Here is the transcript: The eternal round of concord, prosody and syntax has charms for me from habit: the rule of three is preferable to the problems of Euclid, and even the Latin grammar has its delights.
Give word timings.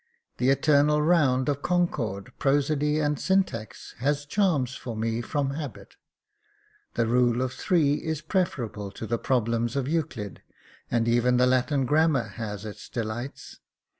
The 0.37 0.49
eternal 0.49 0.99
round 1.03 1.47
of 1.47 1.61
concord, 1.61 2.33
prosody 2.39 2.97
and 2.97 3.19
syntax 3.19 3.93
has 3.99 4.25
charms 4.25 4.73
for 4.73 4.97
me 4.97 5.21
from 5.21 5.51
habit: 5.51 5.95
the 6.95 7.05
rule 7.05 7.43
of 7.43 7.53
three 7.53 7.93
is 7.97 8.19
preferable 8.19 8.89
to 8.93 9.05
the 9.05 9.19
problems 9.19 9.75
of 9.75 9.87
Euclid, 9.87 10.41
and 10.89 11.07
even 11.07 11.37
the 11.37 11.45
Latin 11.45 11.85
grammar 11.85 12.29
has 12.29 12.65
its 12.65 12.89
delights. 12.89 13.59